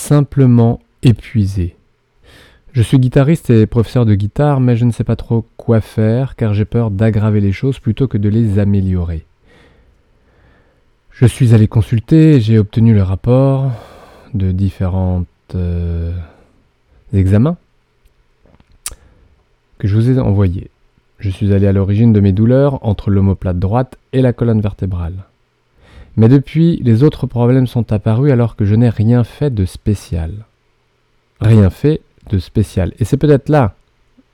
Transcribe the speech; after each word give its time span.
simplement 0.00 0.80
épuisé. 1.02 1.76
Je 2.72 2.82
suis 2.82 2.98
guitariste 2.98 3.50
et 3.50 3.66
professeur 3.66 4.06
de 4.06 4.14
guitare, 4.14 4.60
mais 4.60 4.76
je 4.76 4.84
ne 4.84 4.92
sais 4.92 5.04
pas 5.04 5.16
trop 5.16 5.44
quoi 5.56 5.80
faire 5.80 6.36
car 6.36 6.54
j'ai 6.54 6.64
peur 6.64 6.90
d'aggraver 6.90 7.40
les 7.40 7.52
choses 7.52 7.78
plutôt 7.78 8.08
que 8.08 8.18
de 8.18 8.28
les 8.28 8.58
améliorer. 8.58 9.24
Je 11.10 11.26
suis 11.26 11.54
allé 11.54 11.68
consulter, 11.68 12.40
j'ai 12.40 12.58
obtenu 12.58 12.94
le 12.94 13.02
rapport 13.02 13.70
de 14.32 14.52
différents 14.52 15.24
euh, 15.54 16.12
examens 17.12 17.56
que 19.78 19.86
je 19.86 19.96
vous 19.96 20.10
ai 20.10 20.18
envoyés. 20.18 20.70
Je 21.18 21.28
suis 21.28 21.52
allé 21.52 21.66
à 21.66 21.72
l'origine 21.72 22.12
de 22.12 22.20
mes 22.20 22.32
douleurs 22.32 22.84
entre 22.86 23.10
l'omoplate 23.10 23.58
droite 23.58 23.98
et 24.12 24.22
la 24.22 24.32
colonne 24.32 24.60
vertébrale. 24.60 25.24
Mais 26.16 26.28
depuis, 26.28 26.80
les 26.82 27.02
autres 27.02 27.26
problèmes 27.26 27.66
sont 27.66 27.92
apparus 27.92 28.32
alors 28.32 28.56
que 28.56 28.64
je 28.64 28.74
n'ai 28.74 28.88
rien 28.88 29.24
fait 29.24 29.50
de 29.50 29.64
spécial. 29.64 30.32
Rien 31.40 31.70
fait 31.70 32.00
de 32.28 32.38
spécial. 32.38 32.92
Et 32.98 33.04
c'est 33.04 33.16
peut-être 33.16 33.48
là 33.48 33.74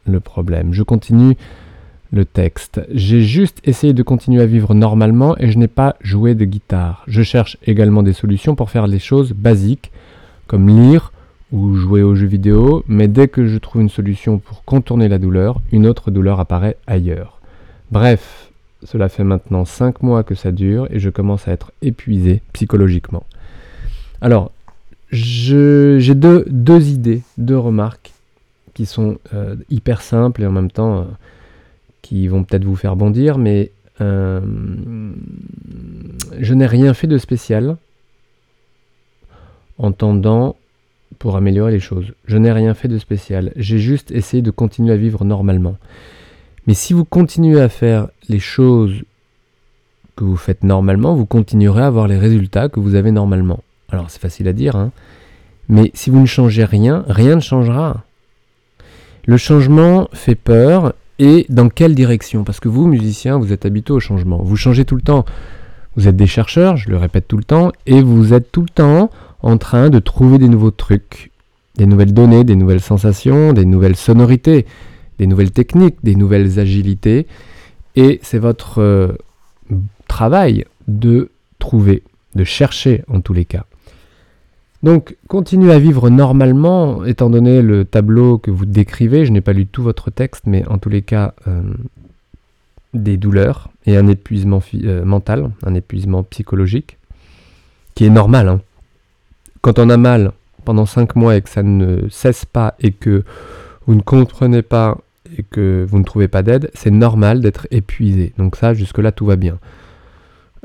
le 0.06 0.20
problème. 0.20 0.72
Je 0.72 0.82
continue 0.82 1.36
le 2.12 2.24
texte. 2.24 2.80
J'ai 2.90 3.22
juste 3.22 3.60
essayé 3.64 3.92
de 3.92 4.02
continuer 4.02 4.42
à 4.42 4.46
vivre 4.46 4.74
normalement 4.74 5.36
et 5.38 5.50
je 5.50 5.58
n'ai 5.58 5.68
pas 5.68 5.96
joué 6.00 6.34
de 6.34 6.44
guitare. 6.44 7.02
Je 7.06 7.22
cherche 7.22 7.56
également 7.66 8.02
des 8.02 8.12
solutions 8.12 8.54
pour 8.54 8.70
faire 8.70 8.86
les 8.86 8.98
choses 8.98 9.32
basiques, 9.32 9.90
comme 10.46 10.68
lire 10.68 11.12
ou 11.52 11.74
jouer 11.74 12.02
aux 12.02 12.14
jeux 12.14 12.26
vidéo, 12.26 12.84
mais 12.88 13.06
dès 13.06 13.28
que 13.28 13.46
je 13.46 13.58
trouve 13.58 13.82
une 13.82 13.88
solution 13.88 14.38
pour 14.38 14.64
contourner 14.64 15.08
la 15.08 15.18
douleur, 15.18 15.60
une 15.70 15.86
autre 15.86 16.10
douleur 16.10 16.40
apparaît 16.40 16.76
ailleurs. 16.86 17.40
Bref, 17.92 18.50
cela 18.84 19.08
fait 19.08 19.24
maintenant 19.24 19.64
5 19.64 20.02
mois 20.02 20.22
que 20.22 20.34
ça 20.34 20.52
dure 20.52 20.86
et 20.90 20.98
je 20.98 21.10
commence 21.10 21.48
à 21.48 21.52
être 21.52 21.72
épuisé 21.82 22.42
psychologiquement. 22.52 23.24
Alors, 24.20 24.52
j'ai 25.10 26.14
deux, 26.14 26.88
idées, 26.88 27.22
deux 27.38 27.58
remarques 27.58 28.12
qui 28.74 28.86
sont 28.86 29.18
euh, 29.34 29.56
hyper 29.70 30.02
simples 30.02 30.42
et 30.42 30.46
en 30.46 30.52
même 30.52 30.70
temps 30.70 30.98
euh, 30.98 31.04
qui 32.02 32.28
vont 32.28 32.44
peut-être 32.44 32.64
vous 32.64 32.76
faire 32.76 32.96
bondir, 32.96 33.38
mais 33.38 33.70
euh, 34.00 34.40
je 36.38 36.54
n'ai 36.54 36.66
rien 36.66 36.92
fait 36.92 37.06
de 37.06 37.18
spécial 37.18 37.76
en 39.78 39.92
tendant 39.92 40.56
pour 41.18 41.36
améliorer 41.36 41.72
les 41.72 41.80
choses. 41.80 42.12
Je 42.26 42.36
n'ai 42.36 42.52
rien 42.52 42.74
fait 42.74 42.88
de 42.88 42.98
spécial. 42.98 43.52
J'ai 43.56 43.78
juste 43.78 44.10
essayé 44.10 44.42
de 44.42 44.50
continuer 44.50 44.92
à 44.92 44.96
vivre 44.96 45.24
normalement. 45.24 45.76
Mais 46.66 46.74
si 46.74 46.92
vous 46.92 47.04
continuez 47.04 47.60
à 47.60 47.68
faire 47.68 48.08
les 48.28 48.40
choses 48.40 49.02
que 50.16 50.24
vous 50.24 50.36
faites 50.36 50.64
normalement, 50.64 51.14
vous 51.14 51.26
continuerez 51.26 51.82
à 51.82 51.86
avoir 51.86 52.08
les 52.08 52.18
résultats 52.18 52.68
que 52.68 52.80
vous 52.80 52.94
avez 52.94 53.12
normalement. 53.12 53.60
Alors 53.90 54.10
c'est 54.10 54.20
facile 54.20 54.48
à 54.48 54.52
dire, 54.52 54.76
hein 54.76 54.90
mais 55.68 55.90
si 55.94 56.10
vous 56.10 56.20
ne 56.20 56.26
changez 56.26 56.64
rien, 56.64 57.04
rien 57.08 57.36
ne 57.36 57.40
changera. 57.40 58.04
Le 59.26 59.36
changement 59.36 60.08
fait 60.12 60.36
peur 60.36 60.94
et 61.18 61.46
dans 61.48 61.68
quelle 61.68 61.94
direction? 61.94 62.44
Parce 62.44 62.60
que 62.60 62.68
vous, 62.68 62.86
musiciens, 62.86 63.38
vous 63.38 63.52
êtes 63.52 63.66
habitués 63.66 63.94
au 63.94 64.00
changement. 64.00 64.38
Vous 64.38 64.56
changez 64.56 64.84
tout 64.84 64.94
le 64.94 65.02
temps. 65.02 65.24
Vous 65.96 66.06
êtes 66.08 66.16
des 66.16 66.26
chercheurs, 66.26 66.76
je 66.76 66.90
le 66.90 66.98
répète 66.98 67.26
tout 67.26 67.38
le 67.38 67.44
temps, 67.44 67.72
et 67.86 68.02
vous 68.02 68.34
êtes 68.34 68.52
tout 68.52 68.60
le 68.60 68.68
temps 68.68 69.10
en 69.40 69.56
train 69.56 69.88
de 69.88 69.98
trouver 69.98 70.36
des 70.36 70.48
nouveaux 70.48 70.70
trucs, 70.70 71.30
des 71.76 71.86
nouvelles 71.86 72.12
données, 72.12 72.44
des 72.44 72.54
nouvelles 72.54 72.82
sensations, 72.82 73.54
des 73.54 73.64
nouvelles 73.64 73.96
sonorités, 73.96 74.66
des 75.18 75.26
nouvelles 75.26 75.52
techniques, 75.52 75.96
des 76.02 76.14
nouvelles 76.14 76.58
agilités. 76.58 77.26
Et 77.94 78.20
c'est 78.22 78.38
votre 78.38 78.80
euh, 78.80 79.12
travail 80.08 80.64
de 80.86 81.30
trouver, 81.58 82.02
de 82.34 82.44
chercher 82.44 83.04
en 83.08 83.20
tous 83.20 83.32
les 83.32 83.44
cas. 83.44 83.64
Donc, 84.82 85.16
continuez 85.26 85.72
à 85.72 85.78
vivre 85.78 86.10
normalement, 86.10 87.04
étant 87.04 87.30
donné 87.30 87.62
le 87.62 87.84
tableau 87.84 88.38
que 88.38 88.50
vous 88.50 88.66
décrivez. 88.66 89.24
Je 89.24 89.32
n'ai 89.32 89.40
pas 89.40 89.52
lu 89.52 89.66
tout 89.66 89.82
votre 89.82 90.10
texte, 90.10 90.44
mais 90.46 90.66
en 90.68 90.78
tous 90.78 90.90
les 90.90 91.02
cas, 91.02 91.34
euh, 91.48 91.62
des 92.94 93.16
douleurs 93.16 93.70
et 93.86 93.96
un 93.96 94.06
épuisement 94.06 94.62
euh, 94.74 95.04
mental, 95.04 95.50
un 95.64 95.74
épuisement 95.74 96.22
psychologique, 96.24 96.98
qui 97.94 98.04
est 98.04 98.10
normal. 98.10 98.48
Hein. 98.48 98.60
Quand 99.60 99.78
on 99.78 99.88
a 99.90 99.96
mal 99.96 100.32
pendant 100.64 100.86
5 100.86 101.16
mois 101.16 101.36
et 101.36 101.42
que 101.42 101.48
ça 101.48 101.62
ne 101.62 102.08
cesse 102.10 102.44
pas 102.44 102.74
et 102.80 102.92
que 102.92 103.24
vous 103.86 103.94
ne 103.94 104.02
comprenez 104.02 104.62
pas 104.62 104.98
et 105.38 105.42
que 105.42 105.86
vous 105.88 105.98
ne 105.98 106.04
trouvez 106.04 106.28
pas 106.28 106.42
d'aide, 106.42 106.70
c'est 106.74 106.90
normal 106.90 107.40
d'être 107.40 107.66
épuisé. 107.70 108.32
Donc 108.38 108.56
ça, 108.56 108.74
jusque-là, 108.74 109.12
tout 109.12 109.26
va 109.26 109.36
bien. 109.36 109.58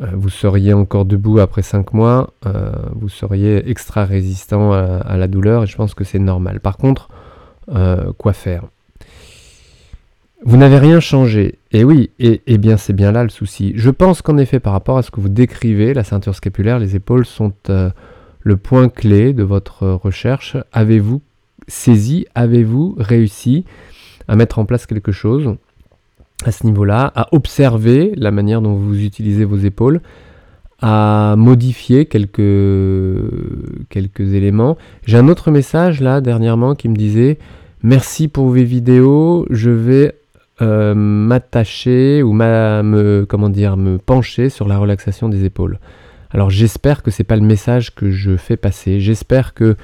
Euh, 0.01 0.07
vous 0.13 0.29
seriez 0.29 0.73
encore 0.73 1.05
debout 1.05 1.39
après 1.39 1.61
5 1.61 1.93
mois, 1.93 2.33
euh, 2.45 2.71
vous 2.93 3.09
seriez 3.09 3.69
extra 3.69 4.05
résistant 4.05 4.71
à, 4.73 5.17
la 5.17 5.27
douleur 5.27 5.63
et 5.63 5.67
je 5.67 5.75
pense 5.75 5.93
que 5.93 6.03
c'est 6.03 6.19
normal. 6.19 6.59
Par 6.59 6.77
contre, 6.77 7.09
euh, 7.69 8.11
quoi 8.17 8.33
faire? 8.33 8.63
Vous 10.43 10.57
n'avez 10.57 10.79
rien 10.79 10.99
changé. 10.99 11.59
Et 11.71 11.83
oui, 11.83 12.09
et, 12.17 12.57
bien 12.57 12.77
c'est 12.77 12.93
bien 12.93 13.11
là 13.11 13.23
le 13.23 13.29
souci. 13.29 13.73
Je 13.75 13.91
pense 13.91 14.23
qu'en 14.23 14.37
effet, 14.37 14.59
par 14.59 14.73
rapport 14.73 14.97
à 14.97 15.03
ce 15.03 15.11
que 15.11 15.19
vous 15.19 15.29
décrivez, 15.29 15.93
la 15.93 16.03
ceinture 16.03 16.33
scapulaire, 16.33 16.79
les 16.79 16.95
épaules 16.95 17.25
sont 17.25 17.53
le 18.39 18.57
point 18.57 18.89
clé 18.89 19.33
de 19.33 19.43
votre 19.43 19.87
recherche. 19.87 20.57
Avez-vous 20.71 21.21
saisi, 21.67 22.25
avez-vous 22.33 22.95
réussi? 22.97 23.65
À 24.27 24.35
mettre 24.35 24.59
en 24.59 24.65
place 24.65 24.85
quelque 24.85 25.11
chose 25.11 25.55
à 26.43 26.51
ce 26.51 26.65
niveau-là, 26.65 27.11
à 27.15 27.27
observer 27.33 28.13
la 28.15 28.31
manière 28.31 28.61
dont 28.61 28.73
vous 28.73 29.03
utilisez 29.03 29.45
vos 29.45 29.57
épaules, 29.57 30.01
à 30.81 31.35
modifier 31.37 32.05
quelques, 32.05 32.41
quelques 33.89 34.33
éléments. 34.33 34.77
J'ai 35.05 35.17
un 35.17 35.27
autre 35.27 35.51
message 35.51 36.01
là 36.01 36.21
dernièrement 36.21 36.73
qui 36.73 36.89
me 36.89 36.95
disait 36.95 37.37
merci 37.83 38.27
pour 38.27 38.47
vos 38.47 38.53
vidéos, 38.53 39.45
je 39.51 39.69
vais 39.69 40.15
euh, 40.61 40.95
m'attacher 40.95 42.23
ou 42.23 42.33
me, 42.33 43.25
comment 43.27 43.49
dire, 43.49 43.77
me 43.77 43.97
pencher 43.97 44.49
sur 44.49 44.67
la 44.67 44.77
relaxation 44.77 45.29
des 45.29 45.45
épaules. 45.45 45.79
Alors 46.31 46.49
j'espère 46.49 47.03
que 47.03 47.11
ce 47.11 47.21
n'est 47.21 47.25
pas 47.25 47.35
le 47.35 47.41
message 47.41 47.93
que 47.93 48.09
je 48.09 48.35
fais 48.35 48.57
passer, 48.57 48.99
j'espère 48.99 49.53
que 49.53 49.75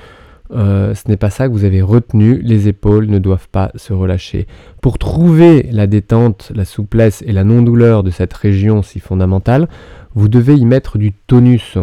euh, 0.52 0.94
ce 0.94 1.10
n'est 1.10 1.18
pas 1.18 1.30
ça 1.30 1.48
que 1.48 1.54
vous 1.54 1.66
avez 1.66 1.82
retenu, 1.82 2.40
les 2.42 2.68
épaules 2.68 3.08
ne 3.08 3.20
doivent 3.20 3.50
pas 3.50 3.72
se 3.76 3.94
relâcher. 3.94 4.48
Pour 4.82 4.98
trouver 4.98 5.68
la 5.72 5.88
détente, 5.88 6.52
la 6.56 6.66
souplesse 6.66 7.24
et 7.26 7.32
la 7.32 7.44
non-douleur 7.44 8.04
de 8.04 8.10
cette 8.10 8.34
région 8.34 8.82
si 8.82 9.00
fondamentale, 9.00 9.68
vous 10.16 10.30
devez 10.30 10.56
y 10.56 10.66
mettre 10.66 10.98
du 10.98 11.14
tonus. 11.14 11.78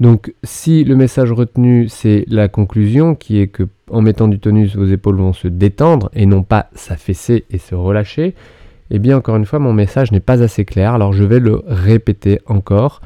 Donc 0.00 0.34
si 0.42 0.82
le 0.82 0.96
message 0.96 1.30
retenu 1.30 1.88
c'est 1.88 2.24
la 2.28 2.48
conclusion 2.48 3.14
qui 3.14 3.40
est 3.40 3.46
que 3.46 3.64
en 3.90 4.00
mettant 4.00 4.26
du 4.26 4.40
tonus 4.40 4.74
vos 4.74 4.86
épaules 4.86 5.16
vont 5.16 5.32
se 5.32 5.46
détendre 5.46 6.10
et 6.14 6.26
non 6.26 6.42
pas 6.42 6.68
s'affaisser 6.74 7.44
et 7.50 7.58
se 7.58 7.76
relâcher, 7.76 8.34
eh 8.90 8.98
bien 8.98 9.16
encore 9.16 9.36
une 9.36 9.44
fois 9.44 9.60
mon 9.60 9.72
message 9.72 10.10
n'est 10.10 10.20
pas 10.20 10.42
assez 10.42 10.64
clair 10.64 10.94
alors 10.94 11.12
je 11.12 11.22
vais 11.22 11.38
le 11.38 11.62
répéter 11.66 12.40
encore 12.46 13.02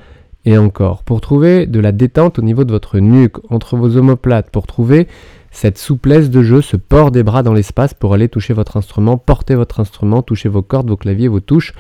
et 0.49 0.57
encore. 0.57 1.03
Pour 1.03 1.21
trouver 1.21 1.67
de 1.67 1.79
la 1.79 1.93
détente 1.93 2.39
au 2.39 2.43
niveau 2.43 2.65
de 2.65 2.73
votre 2.73 2.99
nuque, 3.01 3.37
entre 3.51 3.77
vos 3.77 3.99
omoplates, 3.99 4.49
pour 4.49 4.67
trouver 4.67 5.07
cette 5.51 5.77
souplesse 5.77 6.31
de 6.31 6.43
jeu, 6.43 6.63
ce 6.63 6.79
port 6.79 7.11
des 7.11 7.23
bras 7.23 7.43
dans 7.43 7.53
l'espace 7.53 7.93
pour 7.93 8.15
aller 8.15 8.31
toucher 8.31 8.55
votre 8.55 8.79
instrument, 8.79 9.19
porter 9.19 9.55
votre 9.55 9.79
instrument, 9.79 10.23
toucher 10.23 10.49
vos 10.49 10.63
cordes, 10.63 10.89
vos 10.89 10.97
claviers, 10.97 11.29
vos 11.29 11.41
touches, 11.41 11.75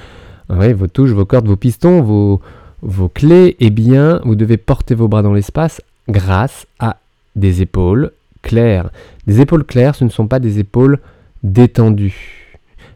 vos 0.51 0.87
touches, 0.87 1.13
vos 1.13 1.25
cordes, 1.25 1.47
vos 1.47 1.57
pistons, 1.57 2.03
vos, 2.03 2.43
vos 2.83 3.09
clés, 3.09 3.57
eh 3.59 3.71
bien, 3.71 4.21
vous 4.25 4.35
devez 4.35 4.59
porter 4.59 4.95
vos 4.95 5.09
bras 5.09 5.23
dans 5.23 5.33
l'espace 5.33 5.81
grâce 6.07 6.67
à 6.79 6.99
des 7.37 7.63
épaules 7.63 8.13
claires. 8.43 8.91
Des 9.27 9.41
épaules 9.41 9.65
claires, 9.65 9.95
ce 9.95 10.05
ne 10.05 10.11
sont 10.11 10.27
pas 10.27 10.41
des 10.41 10.59
épaules 10.59 10.99
détendues. 11.43 12.48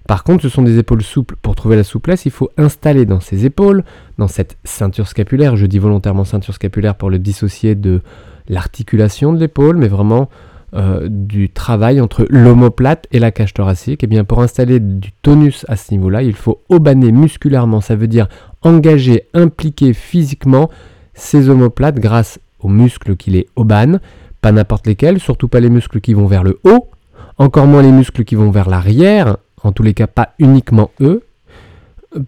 Par 0.06 0.24
contre, 0.24 0.42
ce 0.42 0.48
sont 0.48 0.62
des 0.62 0.78
épaules 0.78 1.02
souples. 1.02 1.36
Pour 1.40 1.54
trouver 1.54 1.76
la 1.76 1.84
souplesse, 1.84 2.26
il 2.26 2.32
faut 2.32 2.50
installer 2.56 3.06
dans 3.06 3.20
ces 3.20 3.46
épaules, 3.46 3.84
dans 4.18 4.28
cette 4.28 4.56
ceinture 4.64 5.08
scapulaire, 5.08 5.56
je 5.56 5.66
dis 5.66 5.78
volontairement 5.78 6.24
ceinture 6.24 6.54
scapulaire 6.54 6.94
pour 6.96 7.10
le 7.10 7.18
dissocier 7.18 7.74
de 7.74 8.00
l'articulation 8.48 9.32
de 9.32 9.38
l'épaule, 9.38 9.76
mais 9.76 9.88
vraiment 9.88 10.28
euh, 10.74 11.06
du 11.10 11.50
travail 11.50 12.00
entre 12.00 12.26
l'omoplate 12.30 13.06
et 13.12 13.18
la 13.18 13.30
cage 13.30 13.54
thoracique. 13.54 14.02
Et 14.02 14.06
eh 14.06 14.08
bien 14.08 14.24
pour 14.24 14.42
installer 14.42 14.80
du 14.80 15.12
tonus 15.22 15.66
à 15.68 15.76
ce 15.76 15.92
niveau-là, 15.92 16.22
il 16.22 16.34
faut 16.34 16.62
obaner 16.68 17.12
musculairement, 17.12 17.80
ça 17.80 17.94
veut 17.94 18.08
dire 18.08 18.26
engager, 18.62 19.24
impliquer 19.34 19.92
physiquement 19.92 20.70
ces 21.14 21.50
omoplates 21.50 21.98
grâce 21.98 22.40
aux 22.60 22.68
muscles 22.68 23.16
qui 23.16 23.30
les 23.30 23.48
obanent, 23.54 24.00
pas 24.40 24.50
n'importe 24.50 24.86
lesquels, 24.86 25.20
surtout 25.20 25.48
pas 25.48 25.60
les 25.60 25.68
muscles 25.68 26.00
qui 26.00 26.14
vont 26.14 26.26
vers 26.26 26.42
le 26.42 26.58
haut, 26.64 26.88
encore 27.36 27.66
moins 27.66 27.82
les 27.82 27.92
muscles 27.92 28.24
qui 28.24 28.34
vont 28.34 28.50
vers 28.50 28.70
l'arrière, 28.70 29.36
en 29.62 29.72
tous 29.72 29.82
les 29.82 29.94
cas 29.94 30.06
pas 30.06 30.30
uniquement 30.38 30.90
eux, 31.00 31.22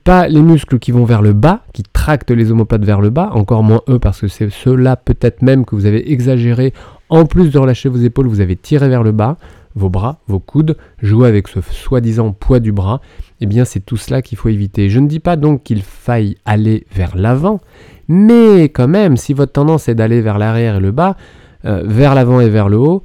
pas 0.02 0.28
les 0.28 0.40
muscles 0.40 0.78
qui 0.78 0.92
vont 0.92 1.04
vers 1.04 1.22
le 1.22 1.32
bas, 1.32 1.60
qui 1.72 1.82
tractent 1.82 2.30
les 2.30 2.50
omoplates 2.50 2.84
vers 2.84 3.00
le 3.00 3.10
bas, 3.10 3.30
encore 3.32 3.62
moins 3.62 3.82
eux 3.88 3.98
parce 3.98 4.20
que 4.20 4.28
c'est 4.28 4.50
ceux-là 4.50 4.96
peut-être 4.96 5.42
même 5.42 5.64
que 5.64 5.74
vous 5.74 5.86
avez 5.86 6.10
exagéré, 6.12 6.72
en 7.08 7.26
plus 7.26 7.50
de 7.50 7.58
relâcher 7.58 7.88
vos 7.88 7.98
épaules, 7.98 8.26
vous 8.26 8.40
avez 8.40 8.56
tiré 8.56 8.88
vers 8.88 9.02
le 9.02 9.12
bas, 9.12 9.36
vos 9.74 9.90
bras, 9.90 10.18
vos 10.28 10.38
coudes, 10.38 10.76
jouer 11.02 11.28
avec 11.28 11.48
ce 11.48 11.60
soi-disant 11.60 12.32
poids 12.32 12.60
du 12.60 12.72
bras, 12.72 13.00
eh 13.40 13.46
bien 13.46 13.64
c'est 13.64 13.80
tout 13.80 13.96
cela 13.96 14.22
qu'il 14.22 14.38
faut 14.38 14.48
éviter. 14.48 14.88
Je 14.88 15.00
ne 15.00 15.08
dis 15.08 15.20
pas 15.20 15.36
donc 15.36 15.64
qu'il 15.64 15.82
faille 15.82 16.36
aller 16.44 16.86
vers 16.94 17.16
l'avant, 17.16 17.60
mais 18.08 18.64
quand 18.64 18.88
même, 18.88 19.16
si 19.16 19.34
votre 19.34 19.52
tendance 19.52 19.88
est 19.88 19.94
d'aller 19.94 20.20
vers 20.20 20.38
l'arrière 20.38 20.76
et 20.76 20.80
le 20.80 20.92
bas, 20.92 21.16
euh, 21.64 21.82
vers 21.84 22.14
l'avant 22.14 22.40
et 22.40 22.48
vers 22.48 22.68
le 22.68 22.78
haut, 22.78 23.02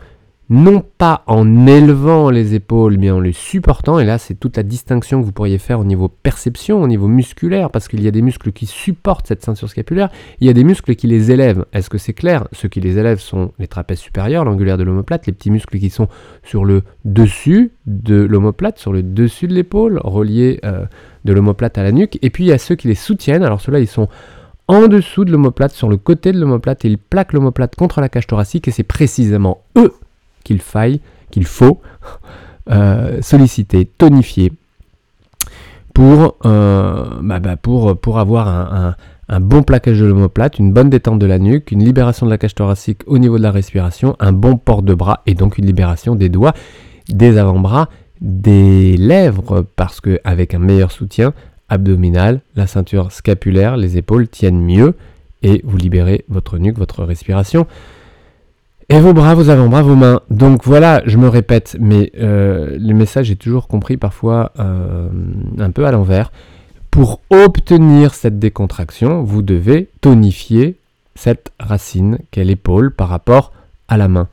non 0.49 0.83
pas 0.97 1.23
en 1.27 1.67
élevant 1.67 2.31
les 2.31 2.55
épaules, 2.55 2.97
mais 2.97 3.11
en 3.11 3.19
les 3.19 3.33
supportant. 3.33 3.99
Et 3.99 4.05
là, 4.05 4.17
c'est 4.17 4.33
toute 4.33 4.57
la 4.57 4.63
distinction 4.63 5.19
que 5.19 5.25
vous 5.25 5.31
pourriez 5.31 5.59
faire 5.59 5.79
au 5.79 5.83
niveau 5.83 6.07
perception, 6.07 6.81
au 6.81 6.87
niveau 6.87 7.07
musculaire, 7.07 7.69
parce 7.69 7.87
qu'il 7.87 8.01
y 8.01 8.07
a 8.07 8.11
des 8.11 8.23
muscles 8.23 8.51
qui 8.51 8.65
supportent 8.65 9.27
cette 9.27 9.43
ceinture 9.43 9.69
scapulaire, 9.69 10.09
il 10.39 10.47
y 10.47 10.49
a 10.49 10.53
des 10.53 10.63
muscles 10.63 10.95
qui 10.95 11.05
les 11.05 11.31
élèvent. 11.31 11.65
Est-ce 11.71 11.89
que 11.89 11.99
c'est 11.99 12.13
clair? 12.13 12.47
Ceux 12.51 12.67
qui 12.67 12.81
les 12.81 12.97
élèvent 12.97 13.19
sont 13.19 13.51
les 13.59 13.67
trapèzes 13.67 13.99
supérieurs, 13.99 14.43
l'angulaire 14.43 14.77
de 14.77 14.83
l'omoplate, 14.83 15.27
les 15.27 15.33
petits 15.33 15.51
muscles 15.51 15.77
qui 15.77 15.91
sont 15.91 16.07
sur 16.43 16.65
le 16.65 16.81
dessus 17.05 17.71
de 17.85 18.15
l'omoplate, 18.15 18.79
sur 18.79 18.91
le 18.91 19.03
dessus 19.03 19.47
de 19.47 19.53
l'épaule, 19.53 19.99
reliés 20.03 20.59
euh, 20.65 20.85
de 21.25 21.33
l'omoplate 21.33 21.77
à 21.77 21.83
la 21.83 21.91
nuque. 21.91 22.17
Et 22.23 22.31
puis 22.31 22.45
il 22.45 22.47
y 22.47 22.53
a 22.53 22.57
ceux 22.57 22.75
qui 22.75 22.87
les 22.87 22.95
soutiennent. 22.95 23.43
Alors 23.43 23.61
ceux-là, 23.61 23.79
ils 23.79 23.87
sont 23.87 24.07
en 24.67 24.87
dessous 24.87 25.25
de 25.25 25.31
l'omoplate, 25.31 25.71
sur 25.71 25.89
le 25.89 25.97
côté 25.97 26.31
de 26.31 26.39
l'omoplate, 26.39 26.85
et 26.85 26.87
ils 26.87 26.97
plaquent 26.97 27.33
l'omoplate 27.33 27.75
contre 27.75 28.01
la 28.01 28.09
cage 28.09 28.27
thoracique, 28.27 28.67
et 28.67 28.71
c'est 28.71 28.83
précisément 28.83 29.63
eux 29.75 29.93
qu'il 30.43 30.61
faille, 30.61 30.99
qu'il 31.31 31.45
faut 31.45 31.81
euh, 32.71 33.21
solliciter, 33.21 33.85
tonifier 33.85 34.51
pour, 35.93 36.37
euh, 36.45 37.05
bah, 37.21 37.39
bah, 37.39 37.57
avoir 38.19 38.47
un, 38.47 38.95
un, 39.27 39.39
bon 39.39 39.63
plaquage 39.63 39.99
de 39.99 40.05
l'omoplate, 40.05 40.59
une 40.59 40.71
bonne 40.71 40.89
détente 40.89 41.19
de 41.19 41.25
la 41.25 41.39
nuque, 41.39 41.71
une 41.71 41.83
libération 41.83 42.25
de 42.25 42.31
la 42.31 42.37
cage 42.37 42.55
thoracique 42.55 43.01
au 43.05 43.17
niveau 43.17 43.37
de 43.37 43.43
la 43.43 43.51
respiration, 43.51 44.15
un 44.19 44.31
bon 44.31 44.57
port 44.57 44.81
de 44.81 44.93
bras 44.93 45.21
et 45.25 45.33
donc 45.33 45.57
une 45.57 45.65
libération 45.65 46.15
des 46.15 46.29
doigts, 46.29 46.53
des 47.09 47.37
avant-bras, 47.37 47.89
des 48.21 48.97
lèvres, 48.97 49.65
parce 49.75 49.99
qu'avec 50.01 50.53
un 50.53 50.59
meilleur 50.59 50.91
soutien 50.91 51.33
abdominal, 51.69 52.41
la 52.55 52.67
ceinture 52.67 53.11
scapulaire, 53.11 53.77
les 53.77 53.97
épaules 53.97 54.27
tiennent 54.27 54.61
mieux 54.61 54.95
et 55.43 55.61
vous 55.63 55.77
libérez 55.77 56.25
votre 56.27 56.57
nuque, 56.57 56.77
votre 56.77 57.03
respiration. 57.03 57.67
Et 58.91 58.99
vos 58.99 59.13
bras, 59.13 59.35
vos 59.35 59.51
avant-bras, 59.51 59.83
vos 59.83 59.95
mains. 59.95 60.21
Donc 60.31 60.63
voilà, 60.65 61.03
je 61.05 61.17
me 61.17 61.27
répète, 61.27 61.77
mais 61.79 62.11
euh, 62.19 62.75
le 62.79 62.93
message 62.95 63.29
est 63.29 63.35
toujours 63.35 63.67
compris 63.67 63.97
parfois 63.97 64.51
euh, 64.59 65.07
un 65.59 65.69
peu 65.69 65.85
à 65.85 65.91
l'envers. 65.91 66.31
Pour 66.89 67.21
obtenir 67.29 68.15
cette 68.15 68.39
décontraction, 68.39 69.21
vous 69.21 69.43
devez 69.43 69.89
tonifier 70.01 70.79
cette 71.13 71.51
racine 71.59 72.17
qu'est 72.31 72.43
l'épaule 72.43 72.91
par 72.91 73.09
rapport 73.09 73.53
à 73.87 73.97
la 73.97 74.07
main. 74.07 74.27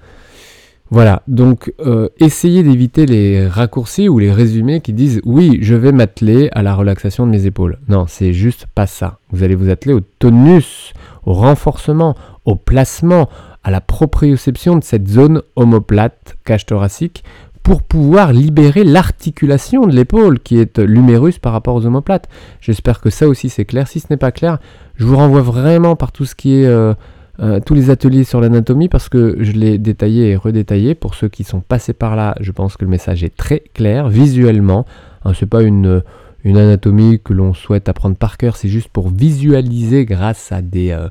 Voilà, 0.88 1.22
donc 1.28 1.74
euh, 1.80 2.08
essayez 2.18 2.62
d'éviter 2.62 3.04
les 3.04 3.46
raccourcis 3.48 4.08
ou 4.08 4.18
les 4.18 4.32
résumés 4.32 4.80
qui 4.80 4.94
disent 4.94 5.20
oui, 5.24 5.58
je 5.60 5.74
vais 5.74 5.92
m'atteler 5.92 6.48
à 6.52 6.62
la 6.62 6.74
relaxation 6.74 7.26
de 7.26 7.32
mes 7.32 7.44
épaules. 7.44 7.78
Non, 7.88 8.06
c'est 8.08 8.32
juste 8.32 8.66
pas 8.74 8.86
ça. 8.86 9.18
Vous 9.32 9.42
allez 9.42 9.56
vous 9.56 9.68
atteler 9.68 9.92
au 9.92 10.00
tonus, 10.00 10.94
au 11.26 11.34
renforcement, 11.34 12.14
au 12.46 12.54
placement, 12.54 13.28
à 13.66 13.72
la 13.72 13.80
proprioception 13.80 14.76
de 14.76 14.84
cette 14.84 15.08
zone 15.08 15.42
omoplate, 15.56 16.36
cage 16.44 16.66
thoracique, 16.66 17.24
pour 17.64 17.82
pouvoir 17.82 18.32
libérer 18.32 18.84
l'articulation 18.84 19.88
de 19.88 19.92
l'épaule 19.92 20.38
qui 20.38 20.60
est 20.60 20.78
l'humérus 20.78 21.40
par 21.40 21.52
rapport 21.52 21.74
aux 21.74 21.84
omoplates. 21.84 22.28
J'espère 22.60 23.00
que 23.00 23.10
ça 23.10 23.26
aussi 23.26 23.48
c'est 23.48 23.64
clair. 23.64 23.88
Si 23.88 23.98
ce 23.98 24.06
n'est 24.08 24.18
pas 24.18 24.30
clair, 24.30 24.58
je 24.94 25.04
vous 25.04 25.16
renvoie 25.16 25.42
vraiment 25.42 25.96
par 25.96 26.12
tout 26.12 26.24
ce 26.24 26.36
qui 26.36 26.54
est 26.54 26.64
euh, 26.64 26.94
euh, 27.40 27.58
tous 27.58 27.74
les 27.74 27.90
ateliers 27.90 28.22
sur 28.22 28.40
l'anatomie 28.40 28.88
parce 28.88 29.08
que 29.08 29.36
je 29.40 29.50
l'ai 29.50 29.78
détaillé 29.78 30.30
et 30.30 30.36
redétaillé. 30.36 30.94
Pour 30.94 31.16
ceux 31.16 31.28
qui 31.28 31.42
sont 31.42 31.58
passés 31.58 31.92
par 31.92 32.14
là, 32.14 32.36
je 32.38 32.52
pense 32.52 32.76
que 32.76 32.84
le 32.84 32.90
message 32.92 33.24
est 33.24 33.36
très 33.36 33.64
clair 33.74 34.08
visuellement. 34.08 34.86
Hein, 35.24 35.32
c'est 35.34 35.50
pas 35.50 35.62
une 35.62 36.04
une 36.46 36.58
anatomie 36.58 37.18
que 37.18 37.32
l'on 37.32 37.54
souhaite 37.54 37.88
apprendre 37.88 38.14
par 38.14 38.38
cœur, 38.38 38.56
c'est 38.56 38.68
juste 38.68 38.88
pour 38.88 39.08
visualiser 39.08 40.04
grâce 40.04 40.52
à 40.52 40.62
des, 40.62 40.92
euh, 40.92 41.08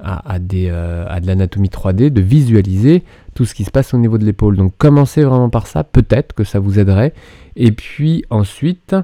à, 0.00 0.38
des, 0.38 0.68
euh, 0.70 1.04
à 1.08 1.20
de 1.20 1.26
l'anatomie 1.26 1.68
3D, 1.68 2.08
de 2.08 2.22
visualiser 2.22 3.02
tout 3.34 3.44
ce 3.44 3.54
qui 3.54 3.64
se 3.64 3.70
passe 3.70 3.92
au 3.92 3.98
niveau 3.98 4.16
de 4.16 4.24
l'épaule. 4.24 4.56
Donc 4.56 4.72
commencez 4.78 5.24
vraiment 5.24 5.50
par 5.50 5.66
ça, 5.66 5.84
peut-être 5.84 6.32
que 6.32 6.42
ça 6.42 6.58
vous 6.58 6.78
aiderait. 6.78 7.12
Et 7.54 7.70
puis 7.70 8.24
ensuite, 8.30 8.96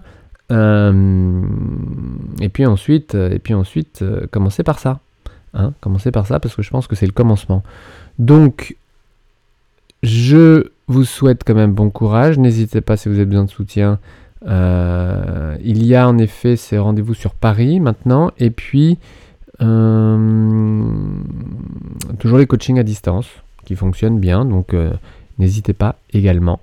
euh, 0.51 1.43
et 2.41 2.49
puis 2.49 2.65
ensuite, 2.65 3.15
et 3.15 3.39
puis 3.39 3.53
ensuite, 3.53 4.03
commencez 4.31 4.63
par 4.63 4.79
ça. 4.79 5.01
Hein, 5.53 5.75
commencez 5.83 6.11
par 6.11 6.27
ça 6.27 6.41
parce 6.41 6.57
que 6.57 6.63
je 6.63 6.71
pense 6.71 6.87
que 6.87 6.97
c'est 6.97 7.07
le 7.07 7.13
commencement. 7.13 7.63
Donc, 8.19 8.75
je 10.03 10.71
vous 10.87 11.05
souhaite 11.05 11.43
quand 11.45 11.55
même 11.55 11.75
bon 11.75 11.91
courage. 11.91 12.39
N'hésitez 12.39 12.81
pas 12.81 12.97
si 12.97 13.11
vous 13.11 13.17
avez 13.17 13.27
besoin 13.27 13.45
de 13.45 13.51
soutien 13.51 13.99
euh, 14.49 15.57
il 15.63 15.85
y 15.85 15.95
a 15.95 16.09
en 16.09 16.19
effet 16.19 16.57
ces 16.57 16.79
rendez-vous 16.79 17.15
sur 17.15 17.35
Paris 17.35 17.81
maintenant, 17.81 18.31
et 18.39 18.51
puis 18.51 18.99
euh, 19.61 20.87
toujours 22.19 22.39
les 22.39 22.47
coachings 22.47 22.79
à 22.79 22.83
distance 22.83 23.27
qui 23.65 23.77
fonctionnent 23.77 24.21
bien, 24.21 24.45
donc 24.45 24.73
euh, 24.73 24.93
n'hésitez 25.39 25.73
pas 25.73 25.97
également. 26.13 26.61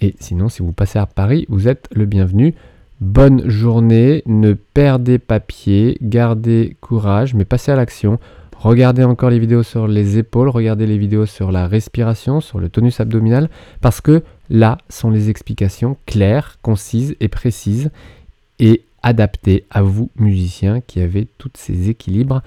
Et 0.00 0.14
sinon, 0.20 0.48
si 0.48 0.62
vous 0.62 0.72
passez 0.72 0.98
à 0.98 1.06
Paris, 1.06 1.46
vous 1.48 1.68
êtes 1.68 1.88
le 1.94 2.06
bienvenu. 2.06 2.54
Bonne 3.00 3.48
journée, 3.48 4.22
ne 4.26 4.54
perdez 4.54 5.18
pas 5.18 5.40
pied, 5.40 5.98
gardez 6.00 6.76
courage, 6.80 7.34
mais 7.34 7.44
passez 7.44 7.70
à 7.72 7.76
l'action. 7.76 8.18
Regardez 8.58 9.04
encore 9.04 9.28
les 9.28 9.38
vidéos 9.38 9.62
sur 9.62 9.86
les 9.86 10.16
épaules, 10.16 10.48
regardez 10.48 10.86
les 10.86 10.96
vidéos 10.96 11.26
sur 11.26 11.52
la 11.52 11.68
respiration, 11.68 12.40
sur 12.40 12.58
le 12.58 12.70
tonus 12.70 12.98
abdominal, 13.00 13.50
parce 13.82 14.00
que 14.00 14.22
là 14.50 14.78
sont 14.88 15.10
les 15.10 15.30
explications 15.30 15.96
claires, 16.06 16.58
concises 16.62 17.16
et 17.20 17.28
précises, 17.28 17.90
et 18.58 18.82
adaptées 19.02 19.64
à 19.70 19.82
vous, 19.82 20.10
musiciens, 20.16 20.80
qui 20.80 21.00
avez 21.00 21.26
tous 21.38 21.52
ces 21.54 21.90
équilibres 21.90 22.42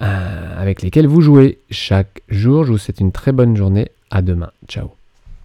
euh, 0.00 0.60
avec 0.60 0.82
lesquels 0.82 1.06
vous 1.06 1.20
jouez 1.20 1.58
chaque 1.70 2.22
jour. 2.28 2.64
Je 2.64 2.72
vous 2.72 2.78
souhaite 2.78 3.00
une 3.00 3.12
très 3.12 3.32
bonne 3.32 3.56
journée. 3.56 3.90
À 4.10 4.20
demain. 4.20 4.50
Ciao. 4.68 4.90